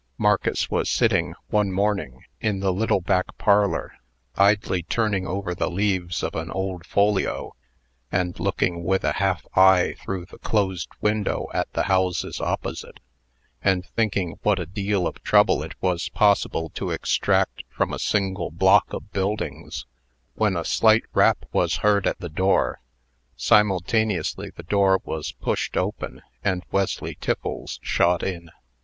[0.17, 3.93] Marcus was sitting, one morning, in the little back parlor,
[4.35, 7.55] idly turning over the leaves of an old folio,
[8.11, 12.99] and looking with a half eye through the closed window at the houses opposite,
[13.61, 18.49] and thinking what a deal of trouble it was possible to extract from a single
[18.49, 19.85] block of buildings,
[20.33, 22.79] when a slight rap was heard at the door.
[23.35, 28.49] Simultaneously, the door was pushed open, and Wesley Tiffles shot in.